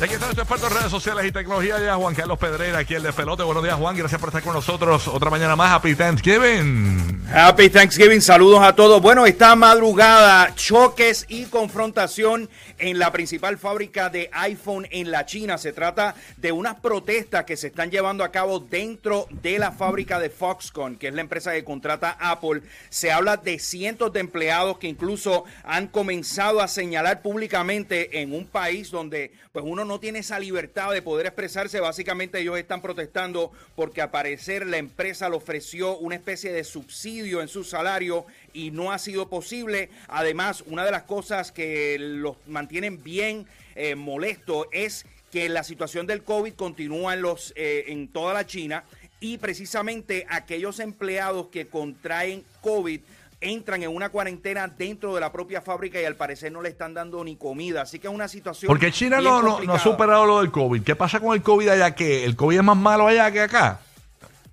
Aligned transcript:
Aquí 0.00 0.12
está 0.12 0.26
nuestro 0.26 0.42
experto 0.42 0.66
en 0.66 0.74
redes 0.74 0.90
sociales 0.90 1.24
y 1.24 1.30
tecnología, 1.30 1.78
ya 1.78 1.94
Juan 1.94 2.16
Carlos 2.16 2.36
Pedrera, 2.36 2.78
aquí 2.78 2.94
el 2.94 3.04
de 3.04 3.12
Pelote. 3.12 3.44
Buenos 3.44 3.62
días, 3.62 3.76
Juan. 3.76 3.96
Gracias 3.96 4.20
por 4.20 4.28
estar 4.30 4.42
con 4.42 4.52
nosotros. 4.52 5.06
Otra 5.06 5.30
mañana 5.30 5.54
más. 5.54 5.72
Happy 5.72 5.94
Thanksgiving. 5.94 7.22
Happy 7.32 7.70
Thanksgiving, 7.70 8.20
saludos 8.20 8.60
a 8.62 8.74
todos. 8.74 9.00
Bueno, 9.00 9.24
esta 9.24 9.54
madrugada, 9.54 10.52
choques 10.56 11.26
y 11.28 11.44
confrontación 11.44 12.50
en 12.78 12.98
la 12.98 13.12
principal 13.12 13.56
fábrica 13.56 14.10
de 14.10 14.28
iPhone 14.32 14.88
en 14.90 15.12
la 15.12 15.26
China. 15.26 15.58
Se 15.58 15.72
trata 15.72 16.16
de 16.38 16.50
unas 16.50 16.74
protestas 16.80 17.44
que 17.44 17.56
se 17.56 17.68
están 17.68 17.92
llevando 17.92 18.24
a 18.24 18.32
cabo 18.32 18.58
dentro 18.58 19.28
de 19.30 19.60
la 19.60 19.70
fábrica 19.70 20.18
de 20.18 20.28
Foxconn, 20.28 20.96
que 20.96 21.06
es 21.06 21.14
la 21.14 21.20
empresa 21.20 21.52
que 21.52 21.62
contrata 21.62 22.16
Apple. 22.18 22.62
Se 22.90 23.12
habla 23.12 23.36
de 23.36 23.60
cientos 23.60 24.12
de 24.12 24.20
empleados 24.20 24.78
que 24.78 24.88
incluso 24.88 25.44
han 25.62 25.86
comenzado 25.86 26.60
a 26.60 26.66
señalar 26.66 27.22
públicamente 27.22 28.20
en 28.20 28.34
un 28.34 28.44
país 28.44 28.90
donde 28.90 29.32
pues 29.52 29.64
uno 29.64 29.83
no 29.84 30.00
tiene 30.00 30.20
esa 30.20 30.38
libertad 30.38 30.92
de 30.92 31.02
poder 31.02 31.26
expresarse. 31.26 31.80
Básicamente 31.80 32.40
ellos 32.40 32.58
están 32.58 32.82
protestando 32.82 33.52
porque 33.76 34.02
al 34.02 34.10
parecer 34.10 34.66
la 34.66 34.78
empresa 34.78 35.28
le 35.28 35.36
ofreció 35.36 35.96
una 35.98 36.16
especie 36.16 36.52
de 36.52 36.64
subsidio 36.64 37.40
en 37.40 37.48
su 37.48 37.64
salario 37.64 38.26
y 38.52 38.70
no 38.70 38.92
ha 38.92 38.98
sido 38.98 39.28
posible. 39.28 39.90
Además, 40.08 40.64
una 40.66 40.84
de 40.84 40.90
las 40.90 41.04
cosas 41.04 41.52
que 41.52 41.96
los 41.98 42.36
mantienen 42.46 43.02
bien 43.02 43.46
eh, 43.74 43.94
molestos 43.94 44.66
es 44.72 45.06
que 45.32 45.48
la 45.48 45.64
situación 45.64 46.06
del 46.06 46.22
COVID 46.22 46.54
continúa 46.54 47.14
en, 47.14 47.22
los, 47.22 47.52
eh, 47.56 47.86
en 47.88 48.08
toda 48.08 48.34
la 48.34 48.46
China 48.46 48.84
y 49.20 49.38
precisamente 49.38 50.26
aquellos 50.28 50.80
empleados 50.80 51.48
que 51.48 51.66
contraen 51.66 52.44
COVID 52.60 53.00
entran 53.40 53.82
en 53.82 53.94
una 53.94 54.08
cuarentena 54.08 54.68
dentro 54.68 55.14
de 55.14 55.20
la 55.20 55.32
propia 55.32 55.60
fábrica 55.60 56.00
y 56.00 56.04
al 56.04 56.16
parecer 56.16 56.52
no 56.52 56.62
le 56.62 56.68
están 56.68 56.94
dando 56.94 57.22
ni 57.24 57.36
comida. 57.36 57.82
Así 57.82 57.98
que 57.98 58.08
es 58.08 58.14
una 58.14 58.28
situación. 58.28 58.68
Porque 58.68 58.90
China 58.92 59.20
bien 59.20 59.30
no, 59.30 59.42
no, 59.42 59.60
no 59.60 59.74
ha 59.74 59.78
superado 59.78 60.26
lo 60.26 60.40
del 60.40 60.50
COVID. 60.50 60.82
¿Qué 60.82 60.96
pasa 60.96 61.20
con 61.20 61.34
el 61.34 61.42
COVID 61.42 61.68
allá? 61.68 61.94
¿Que 61.94 62.24
el 62.24 62.36
COVID 62.36 62.58
es 62.58 62.64
más 62.64 62.76
malo 62.76 63.06
allá 63.06 63.30
que 63.30 63.40
acá? 63.40 63.80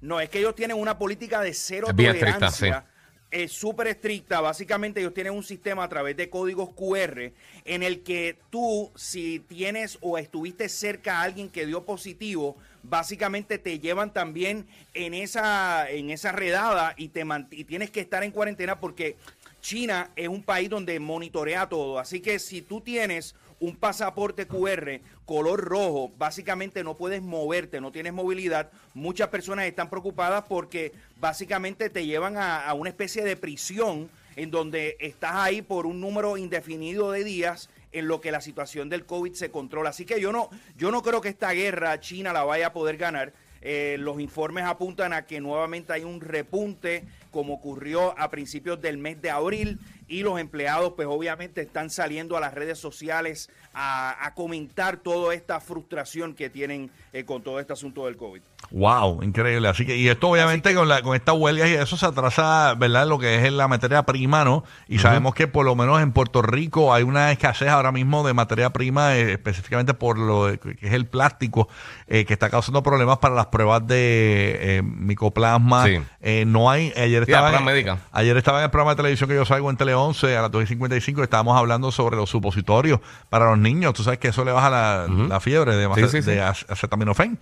No, 0.02 0.20
es 0.20 0.30
que 0.30 0.40
ellos 0.40 0.56
tienen 0.56 0.78
una 0.78 0.98
política 0.98 1.42
de 1.42 1.54
cero 1.54 1.88
Es 1.90 1.96
bien 1.96 2.12
estricta, 2.12 2.50
tolerancia. 2.50 2.86
Es 3.30 3.52
súper 3.54 3.88
estricta. 3.88 4.42
Básicamente 4.42 5.00
ellos 5.00 5.14
tienen 5.14 5.34
un 5.34 5.44
sistema 5.44 5.84
a 5.84 5.90
través 5.90 6.18
de 6.18 6.30
códigos 6.30 6.72
QR 6.76 7.32
en 7.64 7.84
el 7.84 8.02
que 8.02 8.38
tú, 8.50 8.92
si 8.96 9.40
tienes 9.40 9.98
o 10.02 10.18
estuviste 10.18 10.68
cerca 10.68 11.20
a 11.20 11.24
alguien 11.24 11.50
que 11.50 11.66
dio 11.66 11.86
positivo, 11.86 12.58
básicamente 12.84 13.58
te 13.58 13.80
llevan 13.80 14.14
también 14.14 14.68
en 14.94 15.14
esa, 15.14 15.90
en 15.90 16.10
esa 16.10 16.32
redada 16.32 16.94
y, 16.98 17.10
te 17.10 17.26
y 17.52 17.64
tienes 17.64 17.92
que 17.92 18.02
estar 18.02 18.24
en 18.24 18.32
cuarentena 18.32 18.80
porque 18.80 19.18
China 19.62 20.10
es 20.16 20.28
un 20.28 20.44
país 20.44 20.70
donde 20.70 21.00
monitorea 21.00 21.70
todo. 21.70 22.00
Así 22.00 22.20
que 22.20 22.40
si 22.40 22.62
tú 22.62 22.82
tienes 22.82 23.36
un 23.60 23.76
pasaporte 23.76 24.48
QR 24.48 25.00
color 25.26 25.62
rojo, 25.62 26.12
básicamente 26.18 26.84
no 26.84 26.98
puedes 26.98 27.22
moverte, 27.22 27.80
no 27.80 27.92
tienes 27.92 28.12
movilidad. 28.12 28.72
Muchas 28.94 29.30
personas 29.30 29.66
están 29.66 29.90
preocupadas 29.90 30.44
porque 30.50 30.92
básicamente 31.20 31.90
te 31.90 32.06
llevan 32.06 32.38
a, 32.38 32.66
a 32.66 32.74
una 32.74 32.90
especie 32.90 33.24
de 33.24 33.38
prisión 33.38 34.10
en 34.36 34.50
donde 34.50 34.98
estás 35.00 35.36
ahí 35.36 35.62
por 35.62 35.86
un 35.86 36.02
número 36.02 36.38
indefinido 36.38 37.12
de 37.12 37.24
días 37.24 37.70
en 37.92 38.08
lo 38.08 38.22
que 38.22 38.32
la 38.32 38.42
situación 38.42 38.90
del 38.90 39.06
COVID 39.06 39.34
se 39.34 39.52
controla. 39.52 39.90
Así 39.90 40.06
que 40.06 40.20
yo 40.20 40.32
no, 40.32 40.50
yo 40.78 40.92
no 40.92 41.02
creo 41.02 41.22
que 41.22 41.30
esta 41.30 41.52
guerra 41.52 42.00
China 42.00 42.34
la 42.34 42.44
vaya 42.44 42.68
a 42.68 42.74
poder 42.74 42.98
ganar. 42.98 43.34
Eh, 43.64 43.98
los 44.00 44.20
informes 44.20 44.64
apuntan 44.64 45.14
a 45.14 45.26
que 45.28 45.40
nuevamente 45.40 45.94
hay 45.94 46.04
un 46.04 46.20
repunte 46.20 47.04
como 47.30 47.54
ocurrió 47.54 48.18
a 48.18 48.32
principios 48.32 48.82
del 48.82 48.98
mes 48.98 49.22
de 49.22 49.30
abril 49.30 49.80
y 50.08 50.24
los 50.24 50.40
empleados 50.40 50.94
pues 50.96 51.08
obviamente 51.08 51.62
están 51.62 51.92
saliendo 51.92 52.36
a 52.36 52.40
las 52.40 52.56
redes 52.56 52.80
sociales 52.80 53.52
a, 53.74 54.34
comentar 54.36 54.98
toda 54.98 55.36
esta 55.36 55.60
frustración 55.60 56.34
que 56.34 56.50
tienen 56.50 56.90
eh, 57.14 57.24
con 57.24 57.44
todo 57.44 57.60
este 57.60 57.74
asunto 57.74 58.06
del 58.06 58.18
COVID. 58.18 58.42
Wow, 58.72 59.22
increíble. 59.22 59.68
Así 59.68 59.86
que, 59.86 59.98
y 59.98 60.08
esto 60.08 60.30
obviamente 60.30 60.74
con, 60.74 60.88
la, 60.88 61.02
con 61.02 61.14
estas 61.16 61.36
huelgas 61.36 61.68
y 61.70 61.74
eso 61.74 61.98
se 61.98 62.06
atrasa, 62.06 62.74
¿verdad? 62.78 63.06
Lo 63.06 63.20
que 63.20 63.46
es 63.46 63.52
la 63.52 63.68
materia 63.68 64.04
prima, 64.04 64.46
¿no? 64.46 64.64
Y 64.88 65.00
sabemos 65.00 65.36
que 65.36 65.48
por 65.48 65.66
lo 65.66 65.76
menos 65.76 66.02
en 66.02 66.14
Puerto 66.14 66.42
Rico 66.42 66.94
hay 66.94 67.04
una 67.04 67.32
escasez 67.34 67.68
ahora 67.68 67.92
mismo 67.92 68.26
de 68.26 68.34
materia 68.34 68.70
prima, 68.70 69.16
eh, 69.18 69.34
específicamente 69.34 69.94
por 69.94 70.18
lo 70.18 70.48
de- 70.48 70.58
que 70.58 70.78
es 70.88 70.94
el 70.94 71.06
plástico, 71.06 71.68
eh, 72.08 72.24
que 72.24 72.32
está 72.34 72.50
causando 72.50 72.82
problemas 72.82 73.18
para 73.18 73.36
las 73.36 73.48
pruebas 73.48 73.86
de 73.86 74.78
eh, 74.78 74.82
micoplasma. 74.84 75.86
Sí. 75.88 76.00
Eh, 76.22 76.46
no 76.48 76.70
hay, 76.70 76.94
ayer 76.96 77.26
Sí, 77.26 77.32
estaba, 77.32 77.54
en, 77.58 77.66
médica. 77.66 77.98
ayer 78.14 78.38
estaba 78.38 78.60
en 78.60 78.64
el 78.66 78.70
programa 78.72 78.92
de 78.92 78.98
televisión 78.98 79.30
que 79.30 79.36
yo 79.36 79.44
salgo 79.46 79.70
en 79.70 79.76
Tele 79.76 79.94
11 79.96 80.38
a 80.38 80.44
las 80.44 80.52
2.55 80.52 81.24
estábamos 81.24 81.58
hablando 81.58 81.92
sobre 81.92 82.16
los 82.16 82.30
supositorios 82.30 83.02
para 83.30 83.50
los 83.50 83.58
niños. 83.58 83.94
Tú 83.94 84.04
sabes 84.04 84.20
que 84.20 84.30
eso 84.30 84.46
le 84.46 84.54
baja 84.54 84.70
la, 84.70 85.08
la 85.28 85.40
fiebre 85.42 85.76
de, 85.76 86.08
Sí, 86.08 86.22
de 86.22 86.42
ac- 86.42 86.66
acetaminofén. 86.70 87.38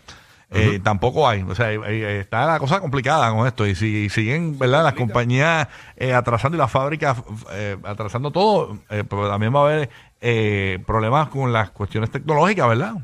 Eh, 0.52 0.80
tampoco 0.84 1.28
hay. 1.28 1.44
O 1.44 1.54
sea, 1.54 1.72
eh, 1.72 2.20
está 2.20 2.46
la 2.46 2.60
cosa 2.60 2.80
complicada 2.80 3.32
con 3.32 3.46
esto. 3.46 3.68
Y 3.68 3.76
si 3.76 4.10
siguen, 4.10 4.58
¿verdad? 4.58 4.84
Las 4.84 4.94
compañías 4.94 5.68
eh, 5.96 6.14
atrasando 6.14 6.58
y 6.58 6.60
las 6.60 6.72
fábricas 6.72 7.18
eh, 7.52 7.78
atrasando 7.84 8.32
todo, 8.32 8.80
eh, 8.90 9.04
pero 9.08 9.30
también 9.30 9.54
va 9.54 9.60
a 9.60 9.64
haber 9.66 9.90
eh, 10.22 10.80
problemas 10.88 11.30
con 11.30 11.54
las 11.54 11.70
cuestiones 11.70 12.10
tecnológicas, 12.10 12.68
¿verdad? 12.68 12.96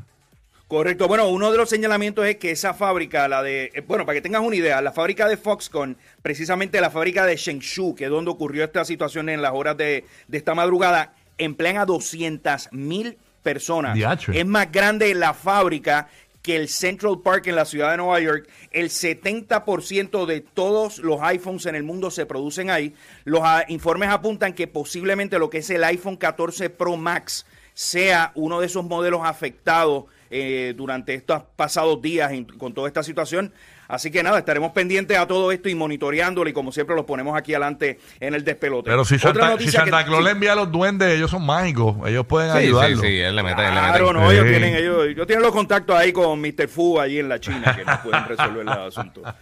Correcto. 0.66 1.06
Bueno, 1.06 1.28
uno 1.28 1.52
de 1.52 1.58
los 1.58 1.68
señalamientos 1.68 2.26
es 2.26 2.36
que 2.36 2.50
esa 2.50 2.74
fábrica, 2.74 3.28
la 3.28 3.40
de, 3.44 3.70
eh, 3.72 3.84
bueno, 3.86 4.04
para 4.04 4.16
que 4.16 4.22
tengas 4.22 4.42
una 4.42 4.56
idea, 4.56 4.80
la 4.80 4.90
fábrica 4.90 5.28
de 5.28 5.36
Foxconn, 5.36 5.96
precisamente 6.22 6.80
la 6.80 6.90
fábrica 6.90 7.24
de 7.24 7.36
Shengshu, 7.36 7.94
que 7.94 8.06
es 8.06 8.10
donde 8.10 8.32
ocurrió 8.32 8.64
esta 8.64 8.84
situación 8.84 9.28
en 9.28 9.42
las 9.42 9.52
horas 9.52 9.76
de, 9.76 10.04
de 10.26 10.38
esta 10.38 10.56
madrugada, 10.56 11.12
emplean 11.38 11.76
a 11.76 11.84
200 11.84 12.70
mil 12.72 13.16
personas. 13.46 13.96
Es 14.32 14.44
más 14.44 14.72
grande 14.72 15.14
la 15.14 15.32
fábrica 15.32 16.08
que 16.46 16.54
el 16.54 16.68
Central 16.68 17.18
Park 17.24 17.48
en 17.48 17.56
la 17.56 17.64
ciudad 17.64 17.90
de 17.90 17.96
Nueva 17.96 18.20
York. 18.20 18.48
El 18.70 18.88
70% 18.88 20.26
de 20.26 20.40
todos 20.40 20.98
los 20.98 21.20
iPhones 21.22 21.66
en 21.66 21.74
el 21.74 21.82
mundo 21.82 22.10
se 22.12 22.24
producen 22.24 22.70
ahí. 22.70 22.94
Los 23.24 23.40
ah, 23.42 23.64
informes 23.66 24.08
apuntan 24.10 24.52
que 24.54 24.68
posiblemente 24.68 25.40
lo 25.40 25.50
que 25.50 25.58
es 25.58 25.70
el 25.70 25.82
iPhone 25.82 26.16
14 26.16 26.70
Pro 26.70 26.96
Max 26.96 27.46
sea 27.74 28.30
uno 28.36 28.60
de 28.60 28.66
esos 28.66 28.84
modelos 28.84 29.22
afectados 29.24 30.04
eh, 30.30 30.72
durante 30.76 31.14
estos 31.14 31.42
pasados 31.56 32.00
días 32.00 32.30
en- 32.32 32.44
con 32.44 32.72
toda 32.72 32.86
esta 32.88 33.02
situación. 33.02 33.52
Así 33.88 34.10
que 34.10 34.22
nada, 34.22 34.38
estaremos 34.38 34.72
pendientes 34.72 35.16
a 35.16 35.26
todo 35.26 35.52
esto 35.52 35.68
y 35.68 35.74
monitoreándolo 35.74 36.48
y 36.50 36.52
como 36.52 36.72
siempre 36.72 36.96
lo 36.96 37.06
ponemos 37.06 37.36
aquí 37.36 37.54
adelante 37.54 37.98
en 38.20 38.34
el 38.34 38.44
despelote. 38.44 38.90
Pero 38.90 39.04
si 39.04 39.18
Santa, 39.18 39.56
si 39.58 39.70
Santa 39.70 40.04
Claus 40.04 40.18
sí. 40.18 40.24
le 40.24 40.30
envía 40.30 40.52
a 40.52 40.56
los 40.56 40.70
duendes, 40.72 41.14
ellos 41.16 41.30
son 41.30 41.46
mágicos. 41.46 41.96
Ellos 42.06 42.26
pueden 42.26 42.50
Sí, 42.52 42.58
sí, 42.58 42.64
ayudarlo. 42.64 43.00
sí, 43.02 43.06
él 43.20 43.36
le 43.36 43.42
mete, 43.42 43.62
él 43.62 43.68
le 43.74 43.80
mete. 43.80 43.86
Claro, 43.92 44.12
no, 44.12 44.30
ellos 44.30 44.44
Sí. 44.44 44.50
tienen, 44.50 44.74
ellos, 44.76 45.06
ellos 45.06 45.26
tienen 45.26 45.42
los 45.44 45.52
contactos 45.52 45.96
ahí 45.96 46.12
con 46.12 46.40
Mr. 46.40 46.68
Fu 46.68 46.98
allí 47.00 47.18
en 47.18 47.28
la 47.28 47.38
China 47.40 47.74
que 47.76 47.84
nos 47.84 47.98
pueden 48.00 48.24
resolver 48.26 48.62
el 48.62 48.68
asunto. 48.68 49.22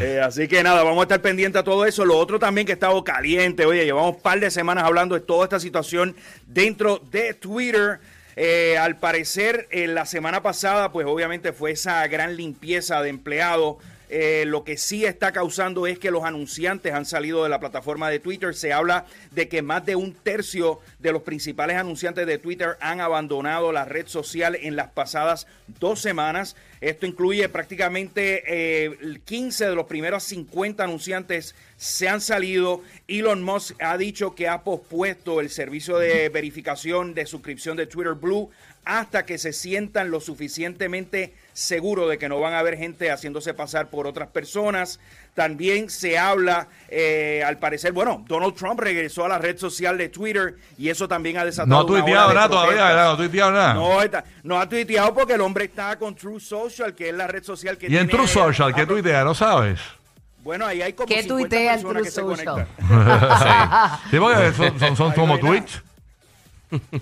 Eh, 0.00 0.20
así 0.20 0.48
que 0.48 0.64
nada, 0.64 0.82
vamos 0.82 0.98
a 0.98 1.02
estar 1.04 1.22
pendientes 1.22 1.60
a 1.60 1.62
todo 1.64 1.86
eso. 1.86 2.04
Lo 2.04 2.18
otro 2.18 2.40
también 2.40 2.66
que 2.66 2.72
ha 2.72 2.74
estado 2.74 3.04
caliente, 3.04 3.64
oye, 3.64 3.84
llevamos 3.84 4.16
un 4.16 4.20
par 4.20 4.40
de 4.40 4.50
semanas 4.50 4.82
hablando 4.82 5.14
de 5.14 5.20
toda 5.20 5.44
esta 5.44 5.60
situación 5.60 6.16
dentro 6.44 7.00
de 7.12 7.34
Twitter. 7.34 8.00
Eh, 8.36 8.76
al 8.76 8.98
parecer, 8.98 9.66
eh, 9.70 9.86
la 9.86 10.04
semana 10.04 10.42
pasada, 10.42 10.92
pues 10.92 11.06
obviamente 11.06 11.54
fue 11.54 11.70
esa 11.70 12.06
gran 12.06 12.36
limpieza 12.36 13.00
de 13.00 13.08
empleados. 13.08 13.76
Eh, 14.08 14.44
lo 14.46 14.62
que 14.62 14.76
sí 14.76 15.04
está 15.04 15.32
causando 15.32 15.86
es 15.86 15.98
que 15.98 16.10
los 16.10 16.24
anunciantes 16.24 16.92
han 16.92 17.06
salido 17.06 17.42
de 17.42 17.48
la 17.48 17.60
plataforma 17.60 18.08
de 18.08 18.20
Twitter. 18.20 18.54
Se 18.54 18.72
habla 18.72 19.06
de 19.32 19.48
que 19.48 19.62
más 19.62 19.84
de 19.84 19.96
un 19.96 20.14
tercio 20.14 20.80
de 20.98 21.12
los 21.12 21.22
principales 21.22 21.76
anunciantes 21.76 22.26
de 22.26 22.38
Twitter 22.38 22.76
han 22.80 23.00
abandonado 23.00 23.72
la 23.72 23.84
red 23.84 24.06
social 24.06 24.54
en 24.54 24.76
las 24.76 24.90
pasadas 24.90 25.46
dos 25.80 26.00
semanas. 26.00 26.56
Esto 26.80 27.06
incluye 27.06 27.48
prácticamente 27.48 28.44
eh, 28.46 29.18
15 29.24 29.68
de 29.68 29.74
los 29.74 29.86
primeros 29.86 30.22
50 30.24 30.84
anunciantes 30.84 31.54
se 31.76 32.08
han 32.08 32.20
salido. 32.20 32.82
Elon 33.08 33.42
Musk 33.42 33.74
ha 33.82 33.98
dicho 33.98 34.34
que 34.34 34.48
ha 34.48 34.62
pospuesto 34.62 35.40
el 35.40 35.50
servicio 35.50 35.98
de 35.98 36.28
verificación 36.28 37.14
de 37.14 37.26
suscripción 37.26 37.76
de 37.76 37.86
Twitter 37.86 38.14
Blue 38.14 38.50
hasta 38.84 39.26
que 39.26 39.36
se 39.36 39.52
sientan 39.52 40.10
lo 40.10 40.20
suficientemente 40.20 41.34
seguros 41.56 42.08
de 42.10 42.18
que 42.18 42.28
no 42.28 42.38
van 42.38 42.52
a 42.52 42.58
haber 42.58 42.76
gente 42.76 43.10
haciéndose 43.10 43.54
pasar 43.54 43.88
por 43.88 44.06
otras 44.06 44.28
personas. 44.28 45.00
También 45.34 45.88
se 45.88 46.18
habla, 46.18 46.68
eh, 46.88 47.42
al 47.46 47.58
parecer, 47.58 47.92
bueno, 47.92 48.24
Donald 48.28 48.54
Trump 48.54 48.78
regresó 48.80 49.24
a 49.24 49.28
la 49.28 49.38
red 49.38 49.56
social 49.58 49.96
de 49.96 50.10
Twitter 50.10 50.56
y 50.76 50.90
eso 50.90 51.08
también 51.08 51.38
ha 51.38 51.44
desatado 51.46 51.74
No 51.74 51.80
ha 51.80 51.86
tuiteado 51.86 52.34
nada 52.34 52.48
todavía. 52.48 52.94
No 52.94 53.10
ha 53.12 53.16
tuiteado 53.16 53.50
nada. 53.52 53.74
No, 53.74 54.02
está- 54.02 54.24
no 54.42 54.60
ha 54.60 54.68
tuiteado 54.68 55.14
porque 55.14 55.32
el 55.32 55.40
hombre 55.40 55.64
está 55.64 55.98
con 55.98 56.14
True 56.14 56.40
Social, 56.40 56.94
que 56.94 57.08
es 57.08 57.14
la 57.14 57.26
red 57.26 57.42
social 57.42 57.78
que 57.78 57.86
y 57.86 57.96
en 57.96 58.06
tiene- 58.06 58.12
True 58.12 58.28
Social, 58.28 58.74
¿qué 58.74 58.84
tuitea? 58.86 59.24
¿No 59.24 59.34
sabes? 59.34 59.80
Bueno, 60.42 60.66
ahí 60.66 60.80
hay 60.82 60.92
como 60.92 61.08
¿Qué 61.08 61.22
50 61.22 61.34
tuitea 61.48 61.74
en 61.74 61.82
personas 61.82 61.92
True 61.94 62.02
que 62.04 62.10
se 62.10 62.20
Social? 62.20 62.66
conectan. 62.78 63.98
Sí, 64.10 64.18
porque 64.18 64.52
son, 64.52 64.78
son, 64.78 64.96
son 64.96 65.12
como 65.12 65.38
tweets. 65.38 65.82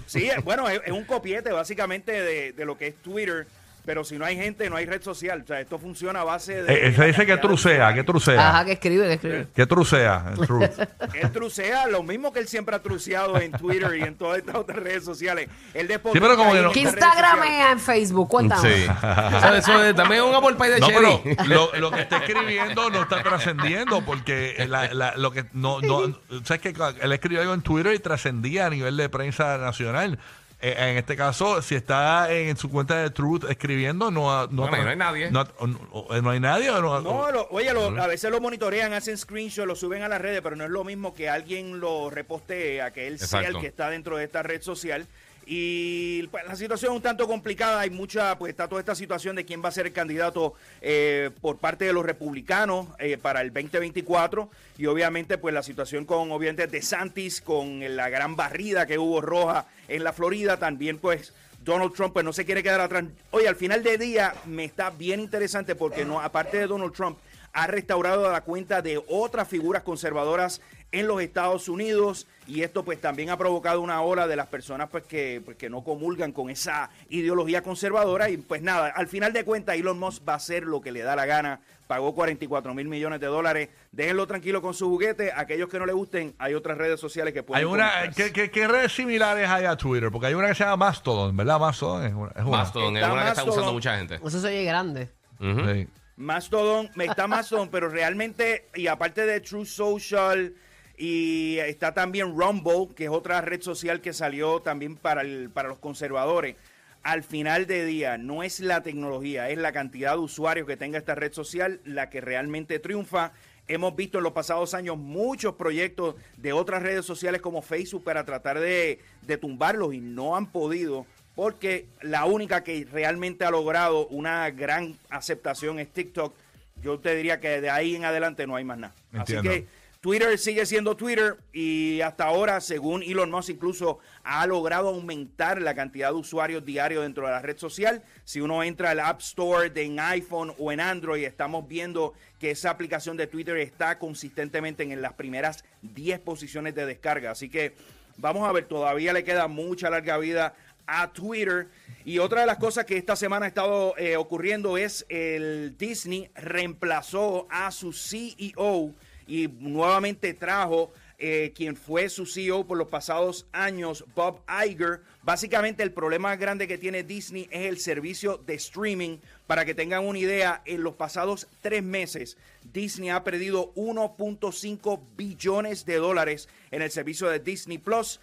Sí, 0.07 0.29
eh, 0.31 0.37
bueno, 0.45 0.69
es, 0.69 0.81
es 0.85 0.93
un 0.93 1.05
copiete 1.05 1.51
básicamente 1.53 2.13
de, 2.13 2.53
de 2.53 2.65
lo 2.65 2.77
que 2.79 2.89
es 2.89 2.97
Twitter. 3.03 3.47
Pero 3.85 4.03
si 4.05 4.19
no 4.19 4.25
hay 4.25 4.37
gente, 4.37 4.69
no 4.71 4.77
hay 4.77 4.87
red 4.87 5.03
social. 5.03 5.43
O 5.43 5.47
sea, 5.47 5.61
esto 5.61 5.79
funciona 5.79 6.21
a 6.21 6.25
base 6.25 6.63
de. 6.63 6.73
Eh, 6.73 6.89
eh, 6.89 6.93
se 6.95 7.05
dice 7.07 7.27
que 7.27 7.33
de 7.33 7.39
trucea, 7.39 7.93
que 7.95 8.03
trucea. 8.05 8.49
Ajá, 8.49 8.65
que 8.65 8.73
escribe, 8.73 9.07
que 9.07 9.13
escribe. 9.15 9.47
Que 9.55 9.67
trucea. 9.67 10.33
Él 11.15 11.31
trucea 11.33 11.87
lo 11.87 12.03
mismo 12.03 12.33
que 12.33 12.41
él 12.41 12.49
siempre 12.49 12.75
ha 12.75 12.79
truceado 12.83 13.39
en 13.41 13.53
Twitter 13.53 13.95
y 13.99 14.03
en 14.03 14.17
todas 14.17 14.39
estas 14.39 14.55
otras 14.57 14.79
redes 14.83 15.05
sociales. 15.05 15.49
Él 15.75 15.87
después 15.89 16.13
Sí, 16.13 16.21
pero 16.21 16.37
como 16.37 16.53
que 16.53 16.63
no- 16.63 16.73
Que 16.73 16.81
Instagramea 16.81 17.73
en 17.73 17.81
Facebook, 17.81 18.29
cuéntame. 18.29 18.63
Sí. 18.75 18.85
Eso, 18.85 19.55
eso 19.55 19.85
es 19.85 19.95
también 19.95 20.23
un 20.23 20.35
apple 20.35 20.55
pie 20.55 20.71
de 20.71 20.81
No, 20.81 20.87
pero 20.89 21.23
lo, 21.47 21.75
lo 21.79 21.91
que 21.91 22.01
está 22.03 22.19
escribiendo 22.19 22.91
no 22.91 23.03
está 23.03 23.23
trascendiendo 23.23 24.03
porque 24.05 24.65
la- 24.69 24.93
la- 24.95 25.17
lo 25.17 25.31
que 25.31 25.45
no, 25.53 25.81
no 25.81 26.19
sabes 26.45 26.61
que 26.63 26.75
él 27.03 27.13
escribió 27.13 27.41
algo 27.43 27.55
en 27.55 27.63
Twitter 27.63 27.95
y 27.95 27.99
trascendía 27.99 28.67
a 28.67 28.71
nivel 28.71 28.97
de 28.97 29.09
prensa 29.09 29.59
nacional. 29.59 30.19
Eh, 30.67 30.75
en 30.79 30.97
este 30.97 31.15
caso, 31.15 31.61
si 31.61 31.75
está 31.75 32.33
en 32.33 32.57
su 32.57 32.71
cuenta 32.71 32.97
de 33.03 33.11
Truth 33.11 33.45
escribiendo, 33.51 34.11
no, 34.11 34.33
ha- 34.33 34.49
no, 34.51 34.63
Bueno, 34.63 34.83
no 34.83 34.89
hay 34.91 34.97
nadie. 34.97 35.31
No, 35.31 35.45
no- 35.67 36.23
no 36.23 36.31
hay 36.31 36.41
nadie. 36.41 36.71
o 36.71 36.81
no- 36.81 37.01
No, 37.03 37.31
lo- 37.31 37.49
oye, 37.51 37.71
lo- 37.75 38.01
a 38.03 38.07
veces 38.07 38.31
lo 38.31 38.41
monitorean, 38.41 38.95
hacen 38.95 39.19
screenshot, 39.19 39.67
lo 39.67 39.77
suben 39.77 40.03
a 40.03 40.09
las 40.09 40.23
redes, 40.23 40.41
pero 40.43 40.57
no 40.57 40.65
es 40.65 40.71
lo 40.71 40.83
mismo 40.83 41.15
que 41.15 41.29
alguien 41.29 41.81
lo 41.81 42.09
repostee, 42.09 42.81
a 42.81 42.93
que 42.95 43.07
él 43.09 43.19
sea 43.19 43.41
Exacto. 43.41 43.59
el 43.59 43.61
que 43.61 43.67
está 43.67 43.91
dentro 43.91 44.17
de 44.17 44.25
esta 44.25 44.43
red 44.43 44.63
social. 44.63 45.07
Y 45.47 46.27
pues, 46.29 46.45
la 46.47 46.57
situación 46.57 46.93
es 46.93 46.97
un 46.97 47.03
tanto 47.03 47.27
complicada, 47.27 47.81
hay 47.81 47.91
mucha, 47.91 48.39
pues 48.39 48.51
está 48.51 48.69
toda 48.69 48.81
esta 48.81 48.95
situación 48.95 49.37
de 49.37 49.45
quién 49.45 49.63
va 49.63 49.69
a 49.69 49.73
ser 49.73 49.87
el 49.87 49.93
candidato 49.93 50.55
eh, 50.81 51.31
por 51.41 51.59
parte 51.59 51.85
de 51.85 51.93
los 51.93 52.05
republicanos 52.05 52.87
eh, 52.99 53.19
para 53.19 53.41
el 53.41 53.53
2024 53.53 54.49
y 54.79 54.87
obviamente 54.87 55.39
pues 55.39 55.55
la 55.55 55.63
situación 55.63 56.05
con 56.05 56.33
obviamente 56.33 56.67
de 56.67 56.83
Santis, 56.83 57.41
con 57.41 57.97
la 57.97 58.09
gran 58.09 58.37
barrida 58.37 58.87
que 58.87 58.99
hubo 58.99 59.21
roja 59.21 59.67
en 59.89 60.05
la 60.05 60.13
Florida, 60.13 60.59
también 60.59 60.99
pues 60.99 61.33
Donald 61.65 61.93
Trump 61.95 62.13
pues 62.13 62.25
no 62.25 62.33
se 62.33 62.45
quiere 62.45 62.63
quedar 62.63 62.81
atrás. 62.81 63.05
Oye, 63.31 63.49
al 63.49 63.57
final 63.57 63.83
del 63.83 63.99
día 63.99 64.35
me 64.47 64.65
está 64.65 64.91
bien 64.91 65.21
interesante 65.21 65.75
porque 65.75 66.05
no, 66.05 66.21
aparte 66.21 66.59
de 66.59 66.67
Donald 66.67 66.93
Trump, 66.93 67.19
ha 67.55 67.67
restaurado 67.67 68.31
la 68.31 68.43
cuenta 68.43 68.83
de 68.83 69.03
otras 69.09 69.49
figuras 69.49 69.83
conservadoras 69.83 70.61
en 70.93 71.09
los 71.09 71.21
Estados 71.21 71.69
Unidos 71.69 72.27
y 72.47 72.63
esto 72.63 72.85
pues 72.85 73.01
también 73.01 73.31
ha 73.31 73.37
provocado 73.37 73.81
una 73.81 74.01
ola 74.03 74.29
de 74.29 74.37
las 74.37 74.47
personas 74.47 74.89
pues 74.91 75.05
que, 75.05 75.43
pues, 75.45 75.57
que 75.57 75.69
no 75.69 75.83
comulgan 75.83 76.33
con 76.33 76.51
esa 76.51 76.91
ideología 77.09 77.63
conservadora 77.63 78.29
y 78.29 78.37
pues 78.37 78.63
nada, 78.63 78.89
al 78.89 79.09
final 79.09 79.33
de 79.33 79.45
cuentas 79.45 79.77
Elon 79.77 79.99
Musk 79.99 80.29
va 80.29 80.35
a 80.35 80.37
hacer 80.37 80.65
lo 80.65 80.81
que 80.81 80.93
le 80.93 81.03
da 81.03 81.17
la 81.17 81.27
gana, 81.27 81.61
pagó 81.89 82.15
44 82.15 82.75
mil 82.75 82.87
millones 82.87 83.21
de 83.21 83.27
dólares, 83.27 83.71
déjenlo 83.91 84.27
tranquilo 84.27 84.63
con 84.63 84.73
su 84.73 84.89
juguete, 84.89 85.33
aquellos 85.35 85.69
que 85.69 85.79
no 85.79 85.87
le 85.87 85.93
gusten, 85.93 86.35
hay 86.39 86.55
otras 86.55 86.79
redes 86.79 87.01
sociales 87.01 87.35
que 87.35 87.43
pueden 87.43 87.67
Hay 87.67 87.73
una. 87.73 87.91
¿qué, 88.15 88.33
qué, 88.33 88.51
qué 88.51 88.69
redes 88.69 88.93
similares 88.93 89.49
hay 89.49 89.65
a 89.65 89.77
Twitter? 89.77 90.11
Porque 90.13 90.29
hay 90.29 90.35
una 90.35 90.49
que 90.49 90.55
se 90.55 90.65
llama 90.65 90.77
Mastodon, 90.77 91.37
¿verdad? 91.37 91.59
Mastodon 91.59 92.07
es 92.07 92.15
una. 92.15 92.31
Es 92.31 92.43
una. 92.43 92.51
Mastodon 92.51 92.97
es 92.97 93.03
Está 93.03 93.13
una 93.13 93.23
que 93.25 93.29
está 93.31 93.45
usando 93.45 93.73
mucha 93.73 93.97
gente. 93.97 94.15
Eso 94.25 94.41
se 94.41 94.47
oye 94.47 94.65
grande. 94.65 95.09
Sí. 95.41 95.89
Mastodon, 96.17 96.91
me 96.95 97.07
está 97.07 97.27
Mastodon, 97.27 97.69
pero 97.71 97.89
realmente, 97.89 98.67
y 98.75 98.87
aparte 98.87 99.27
de 99.27 99.41
True 99.41 99.67
Social, 99.67 100.55
y 100.97 101.59
está 101.59 101.93
también 101.93 102.39
Rumble, 102.39 102.89
que 102.95 103.05
es 103.05 103.11
otra 103.11 103.41
red 103.41 103.61
social 103.63 104.01
que 104.01 104.13
salió 104.13 104.61
también 104.61 104.97
para, 104.97 105.23
el, 105.23 105.51
para 105.51 105.69
los 105.69 105.79
conservadores. 105.79 106.57
Al 107.03 107.23
final 107.23 107.67
de 107.67 107.85
día, 107.85 108.17
no 108.17 108.43
es 108.43 108.61
la 108.61 108.83
tecnología, 108.83 109.51
es 109.51 109.59
la 109.59 109.73
cantidad 109.73 110.13
de 110.13 110.19
usuarios 110.19 110.67
que 110.67 110.77
tenga 110.77 110.99
esta 110.99 111.15
red 111.15 111.33
social 111.33 111.81
la 111.85 112.11
que 112.11 112.21
realmente 112.21 112.79
triunfa. 112.79 113.33
Hemos 113.67 113.97
visto 113.97 114.19
en 114.19 114.25
los 114.25 114.33
pasados 114.33 114.73
años 114.73 114.97
muchos 114.97 115.55
proyectos 115.55 116.15
de 116.37 116.53
otras 116.53 116.83
redes 116.83 117.05
sociales 117.05 117.41
como 117.41 117.61
Facebook 117.61 118.05
para 118.05 118.25
tratar 118.25 118.61
de, 118.61 119.01
de 119.23 119.37
tumbarlos 119.37 119.95
y 119.95 120.01
no 120.01 120.37
han 120.37 120.47
podido 120.47 121.07
porque 121.35 121.87
la 122.01 122.25
única 122.25 122.63
que 122.63 122.87
realmente 122.91 123.45
ha 123.45 123.51
logrado 123.51 124.07
una 124.09 124.51
gran 124.51 124.97
aceptación 125.11 125.79
es 125.79 125.93
TikTok. 125.93 126.35
Yo 126.83 126.99
te 126.99 127.15
diría 127.15 127.41
que 127.41 127.61
de 127.61 127.71
ahí 127.71 127.97
en 127.97 128.05
adelante 128.05 128.47
no 128.47 128.57
hay 128.57 128.65
más 128.65 128.79
nada. 128.79 128.95
Entiendo. 129.13 129.51
Así 129.51 129.61
que 129.61 129.67
Twitter 130.05 130.39
sigue 130.39 130.67
siendo 130.67 130.99
Twitter 130.99 131.39
y 131.51 132.03
hasta 132.03 132.25
ahora, 132.25 132.61
según 132.61 133.03
Elon 133.03 133.31
Musk, 133.31 133.49
incluso 133.49 134.01
ha 134.23 134.47
logrado 134.47 134.89
aumentar 134.91 135.63
la 135.63 135.75
cantidad 135.75 136.11
de 136.11 136.17
usuarios 136.17 136.63
diarios 136.63 137.05
dentro 137.05 137.25
de 137.25 137.33
la 137.33 137.41
red 137.41 137.57
social. 137.57 138.03
Si 138.27 138.43
uno 138.43 138.63
entra 138.63 138.91
al 138.91 139.01
App 139.01 139.21
Store 139.21 139.71
de 139.71 139.83
en 139.83 139.99
iPhone 139.99 140.53
o 140.59 140.71
en 140.71 140.81
Android, 140.81 141.25
estamos 141.25 141.67
viendo 141.67 142.13
que 142.39 142.51
esa 142.51 142.69
aplicación 142.69 143.17
de 143.17 143.27
Twitter 143.27 143.57
está 143.57 143.99
consistentemente 143.99 144.83
en 144.83 145.01
las 145.01 145.15
primeras 145.15 145.65
10 145.81 146.21
posiciones 146.21 146.75
de 146.75 146.85
descarga. 146.85 147.31
Así 147.31 147.49
que 147.49 147.73
vamos 148.19 148.47
a 148.47 148.53
ver, 148.53 148.67
todavía 148.67 149.15
le 149.15 149.25
queda 149.25 149.49
mucha 149.49 149.89
larga 149.89 150.19
vida 150.19 150.55
a 150.87 151.13
Twitter. 151.13 151.69
Y 152.05 152.19
otra 152.19 152.41
de 152.41 152.47
las 152.47 152.59
cosas 152.59 152.85
que 152.85 152.97
esta 152.97 153.17
semana 153.17 153.47
ha 153.47 153.49
estado 153.49 153.97
eh, 153.97 154.17
ocurriendo 154.17 154.77
es 154.77 155.07
el 155.09 155.77
Disney 155.79 156.31
reemplazó 156.35 157.47
a 157.51 157.71
su 157.71 157.93
CEO 157.93 158.93
y 159.27 159.49
nuevamente 159.49 160.35
trajo 160.35 160.93
eh, 161.17 161.53
quien 161.55 161.77
fue 161.77 162.09
su 162.09 162.27
CEO 162.27 162.67
por 162.67 162.77
los 162.77 162.89
pasados 162.89 163.47
años, 163.53 164.05
Bob 164.17 164.41
Iger. 164.67 165.01
Básicamente 165.23 165.83
el 165.83 165.93
problema 165.93 166.35
grande 166.37 166.67
que 166.67 166.77
tiene 166.77 167.05
Disney 167.05 167.49
es 167.51 167.67
el 167.67 167.79
servicio 167.79 168.37
de 168.37 168.55
streaming. 168.55 169.19
Para 169.47 169.65
que 169.65 169.75
tengan 169.75 170.05
una 170.05 170.19
idea, 170.19 170.61
en 170.65 170.83
los 170.83 170.97
pasados 170.97 171.47
tres 171.61 171.83
meses, 171.83 172.37
Disney 172.73 173.11
ha 173.11 173.23
perdido 173.23 173.73
1.5 173.75 175.01
billones 175.17 175.87
de 175.87 175.97
dólares 175.97 176.49
en 176.71 176.83
el 176.83 176.91
servicio 176.91 177.29
de 177.29 177.39
Disney 177.39 177.79
Plus. 177.79 178.21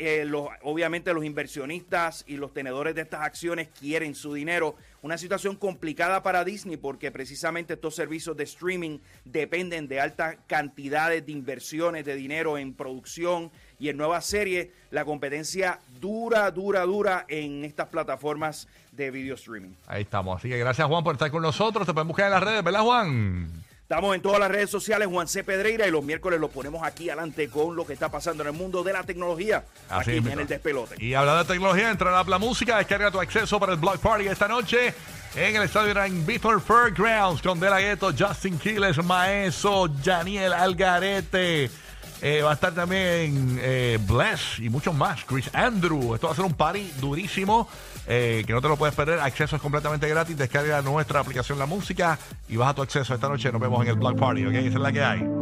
Eh, 0.00 0.24
los- 0.24 0.48
obviamente 0.62 1.12
los 1.12 1.24
inversionistas 1.24 2.24
y 2.28 2.36
los 2.36 2.54
tenedores 2.54 2.94
de 2.94 3.02
estas 3.02 3.22
acciones 3.22 3.68
quieren 3.80 4.14
su 4.14 4.32
dinero. 4.32 4.76
Una 5.02 5.18
situación 5.18 5.56
complicada 5.56 6.22
para 6.22 6.44
Disney 6.44 6.76
porque 6.76 7.10
precisamente 7.10 7.74
estos 7.74 7.96
servicios 7.96 8.36
de 8.36 8.44
streaming 8.44 8.98
dependen 9.24 9.88
de 9.88 10.00
altas 10.00 10.36
cantidades 10.46 11.26
de 11.26 11.32
inversiones 11.32 12.04
de 12.04 12.14
dinero 12.14 12.58
en 12.58 12.74
producción 12.74 13.50
y 13.80 13.88
en 13.88 13.96
nuevas 13.96 14.24
series. 14.24 14.68
La 14.92 15.04
competencia 15.04 15.80
dura, 16.00 16.48
dura, 16.52 16.82
dura 16.82 17.24
en 17.28 17.64
estas 17.64 17.88
plataformas 17.88 18.68
de 18.92 19.10
video 19.10 19.34
streaming. 19.34 19.70
Ahí 19.88 20.02
estamos. 20.02 20.38
Así 20.38 20.48
que 20.48 20.58
gracias, 20.58 20.86
Juan, 20.86 21.02
por 21.02 21.14
estar 21.14 21.30
con 21.30 21.42
nosotros. 21.42 21.86
Te 21.86 21.92
pueden 21.92 22.06
buscar 22.08 22.26
en 22.26 22.32
las 22.32 22.42
redes, 22.42 22.62
¿verdad, 22.62 22.80
Juan? 22.82 23.50
Estamos 23.88 24.14
en 24.14 24.20
todas 24.20 24.38
las 24.38 24.50
redes 24.50 24.68
sociales, 24.68 25.08
Juan 25.08 25.26
C. 25.26 25.42
Pedreira, 25.42 25.86
y 25.86 25.90
los 25.90 26.04
miércoles 26.04 26.38
lo 26.38 26.50
ponemos 26.50 26.82
aquí 26.82 27.08
adelante 27.08 27.48
con 27.48 27.74
lo 27.74 27.86
que 27.86 27.94
está 27.94 28.10
pasando 28.10 28.42
en 28.42 28.48
el 28.48 28.52
mundo 28.52 28.82
de 28.82 28.92
la 28.92 29.02
tecnología, 29.02 29.64
Así 29.88 30.10
aquí 30.10 30.20
mismo. 30.20 30.32
en 30.32 30.40
el 30.40 30.46
despelote. 30.46 31.02
Y 31.02 31.14
hablando 31.14 31.42
de 31.42 31.54
tecnología, 31.54 31.90
entra 31.90 32.20
a 32.20 32.22
la 32.22 32.38
música, 32.38 32.76
descarga 32.76 33.10
tu 33.10 33.18
acceso 33.18 33.58
para 33.58 33.72
el 33.72 33.78
Block 33.78 33.96
Party 33.96 34.26
esta 34.26 34.46
noche 34.46 34.92
en 35.34 35.56
el 35.56 35.62
estadio 35.62 36.04
en 36.04 36.26
Beaton 36.26 36.60
Fairgrounds 36.60 37.40
con 37.40 37.58
De 37.58 37.70
La 37.70 37.80
Ghetto, 37.80 38.12
Justin 38.12 38.58
Quiles, 38.58 39.02
Maeso, 39.02 39.88
Daniel 39.88 40.52
Algarete. 40.52 41.70
Eh, 42.20 42.42
va 42.42 42.50
a 42.50 42.54
estar 42.54 42.74
también 42.74 43.58
eh, 43.62 43.98
Bless 44.06 44.58
y 44.58 44.68
muchos 44.68 44.94
más. 44.94 45.24
Chris 45.24 45.50
Andrew. 45.54 46.14
Esto 46.14 46.26
va 46.26 46.32
a 46.32 46.36
ser 46.36 46.44
un 46.44 46.54
party 46.54 46.92
durísimo 47.00 47.68
eh, 48.06 48.42
que 48.46 48.52
no 48.52 48.60
te 48.60 48.68
lo 48.68 48.76
puedes 48.76 48.94
perder. 48.94 49.20
Acceso 49.20 49.56
es 49.56 49.62
completamente 49.62 50.08
gratis. 50.08 50.36
Descarga 50.36 50.82
nuestra 50.82 51.20
aplicación 51.20 51.58
La 51.58 51.66
Música 51.66 52.18
y 52.48 52.56
baja 52.56 52.74
tu 52.74 52.82
acceso 52.82 53.14
esta 53.14 53.28
noche. 53.28 53.52
Nos 53.52 53.60
vemos 53.60 53.82
en 53.82 53.88
el 53.88 53.96
Block 53.96 54.18
Party. 54.18 54.46
¿ok? 54.46 54.54
Esa 54.54 54.68
es 54.68 54.74
la 54.74 54.92
que 54.92 55.02
hay. 55.02 55.37